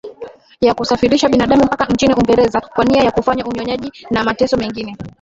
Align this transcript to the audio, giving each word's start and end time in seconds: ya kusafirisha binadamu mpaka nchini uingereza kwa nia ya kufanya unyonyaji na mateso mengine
ya 0.61 0.73
kusafirisha 0.73 1.29
binadamu 1.29 1.63
mpaka 1.65 1.85
nchini 1.85 2.13
uingereza 2.13 2.61
kwa 2.61 2.85
nia 2.85 3.03
ya 3.03 3.11
kufanya 3.11 3.45
unyonyaji 3.45 3.91
na 4.11 4.23
mateso 4.23 4.57
mengine 4.57 4.97